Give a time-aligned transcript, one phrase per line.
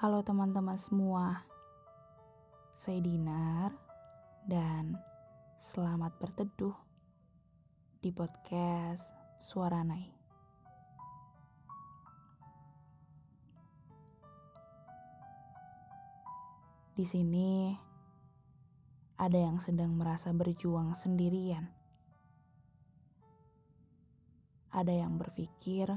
[0.00, 1.44] Halo teman-teman semua,
[2.72, 3.76] saya Dinar
[4.48, 4.96] dan
[5.60, 6.72] selamat berteduh
[8.00, 9.12] di podcast
[9.44, 10.08] Suara Nai.
[16.96, 17.76] Di sini
[19.20, 21.68] ada yang sedang merasa berjuang sendirian.
[24.72, 25.92] Ada yang berpikir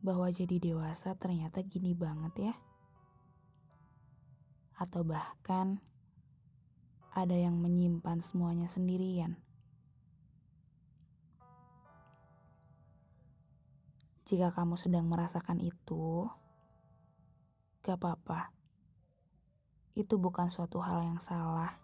[0.00, 2.54] bahwa jadi dewasa ternyata gini banget ya.
[4.80, 5.84] Atau bahkan
[7.12, 9.36] ada yang menyimpan semuanya sendirian.
[14.30, 16.30] Jika kamu sedang merasakan itu,
[17.82, 18.54] gak apa-apa.
[19.98, 21.82] Itu bukan suatu hal yang salah.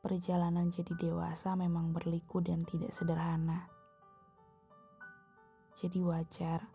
[0.00, 3.73] Perjalanan jadi dewasa memang berliku dan tidak sederhana.
[5.74, 6.70] Jadi wajar.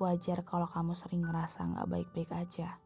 [0.00, 2.80] Wajar kalau kamu sering ngerasa gak baik-baik aja.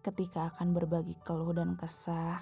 [0.00, 2.40] Ketika akan berbagi keluh dan kesah,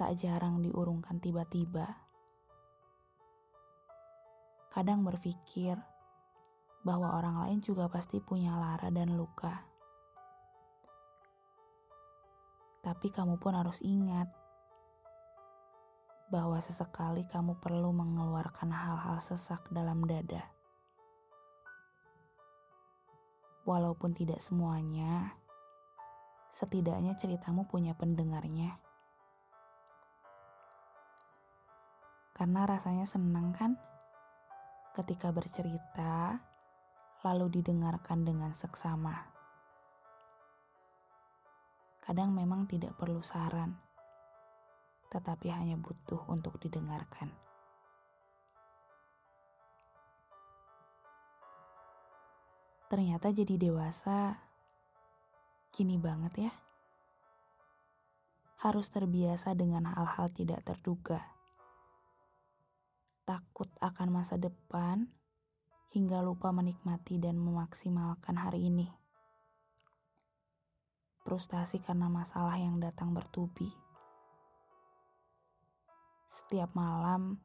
[0.00, 2.08] tak jarang diurungkan tiba-tiba.
[4.72, 5.76] Kadang berpikir
[6.80, 9.68] bahwa orang lain juga pasti punya lara dan luka.
[12.82, 14.41] Tapi kamu pun harus ingat
[16.32, 20.48] bahwa sesekali kamu perlu mengeluarkan hal-hal sesak dalam dada.
[23.68, 25.36] Walaupun tidak semuanya,
[26.48, 28.80] setidaknya ceritamu punya pendengarnya.
[32.32, 33.76] Karena rasanya senang kan
[34.96, 36.40] ketika bercerita
[37.28, 39.28] lalu didengarkan dengan seksama.
[42.00, 43.91] Kadang memang tidak perlu saran
[45.12, 47.28] tetapi hanya butuh untuk didengarkan.
[52.88, 54.40] Ternyata jadi dewasa
[55.68, 56.52] gini banget ya.
[58.64, 61.20] Harus terbiasa dengan hal-hal tidak terduga.
[63.28, 65.12] Takut akan masa depan
[65.92, 68.88] hingga lupa menikmati dan memaksimalkan hari ini.
[71.24, 73.81] Frustasi karena masalah yang datang bertubi
[76.32, 77.44] setiap malam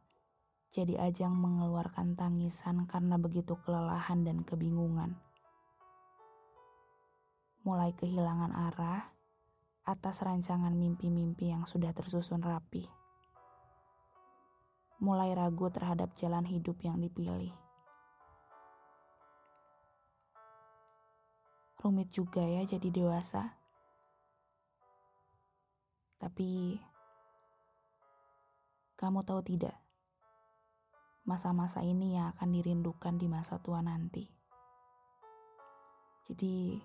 [0.72, 5.20] jadi ajang mengeluarkan tangisan karena begitu kelelahan dan kebingungan.
[7.68, 9.12] Mulai kehilangan arah
[9.84, 12.88] atas rancangan mimpi-mimpi yang sudah tersusun rapi.
[15.04, 17.52] Mulai ragu terhadap jalan hidup yang dipilih.
[21.84, 23.60] Rumit juga ya jadi dewasa.
[26.24, 26.80] Tapi
[28.98, 29.78] kamu tahu tidak,
[31.22, 34.26] masa-masa ini yang akan dirindukan di masa tua nanti.
[36.26, 36.82] Jadi,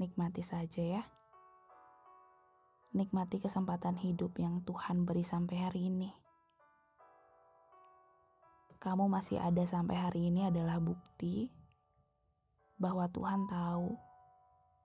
[0.00, 1.02] nikmati saja ya.
[2.96, 6.10] Nikmati kesempatan hidup yang Tuhan beri sampai hari ini.
[8.80, 11.52] Kamu masih ada sampai hari ini adalah bukti
[12.80, 13.92] bahwa Tuhan tahu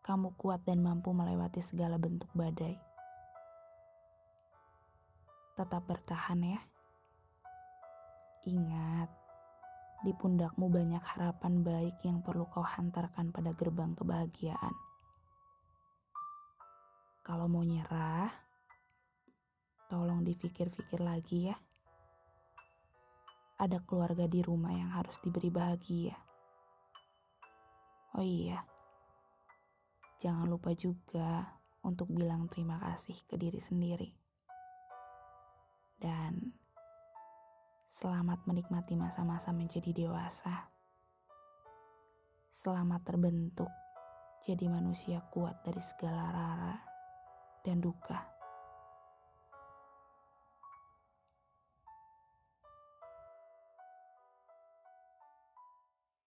[0.04, 2.91] kamu kuat dan mampu melewati segala bentuk badai
[5.62, 6.62] tetap bertahan ya.
[8.50, 9.14] Ingat,
[10.02, 14.74] di pundakmu banyak harapan baik yang perlu kau hantarkan pada gerbang kebahagiaan.
[17.22, 18.34] Kalau mau nyerah,
[19.86, 21.56] tolong dipikir-pikir lagi ya.
[23.62, 26.18] Ada keluarga di rumah yang harus diberi bahagia.
[28.18, 28.66] Oh iya,
[30.18, 34.31] jangan lupa juga untuk bilang terima kasih ke diri sendiri
[36.02, 36.58] dan
[37.86, 40.74] selamat menikmati masa-masa menjadi dewasa.
[42.50, 43.70] Selamat terbentuk
[44.42, 46.76] jadi manusia kuat dari segala rara
[47.62, 48.31] dan duka.